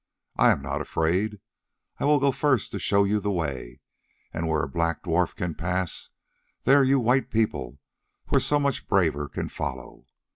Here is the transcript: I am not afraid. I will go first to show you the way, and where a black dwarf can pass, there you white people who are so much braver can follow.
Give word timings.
I 0.35 0.49
am 0.49 0.63
not 0.63 0.81
afraid. 0.81 1.39
I 1.99 2.05
will 2.05 2.19
go 2.19 2.31
first 2.31 2.71
to 2.71 2.79
show 2.79 3.03
you 3.03 3.19
the 3.19 3.29
way, 3.29 3.81
and 4.33 4.47
where 4.47 4.63
a 4.63 4.67
black 4.67 5.03
dwarf 5.03 5.35
can 5.35 5.53
pass, 5.53 6.09
there 6.63 6.83
you 6.83 6.99
white 6.99 7.29
people 7.29 7.77
who 8.25 8.37
are 8.37 8.39
so 8.39 8.57
much 8.59 8.87
braver 8.87 9.29
can 9.29 9.47
follow. 9.47 10.07